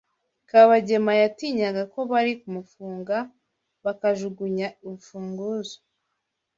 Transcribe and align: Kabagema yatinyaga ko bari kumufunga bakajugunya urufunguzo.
Kabagema 0.49 1.11
yatinyaga 1.21 1.81
ko 1.93 1.99
bari 2.11 2.33
kumufunga 2.41 3.15
bakajugunya 3.83 4.67
urufunguzo. 4.83 5.77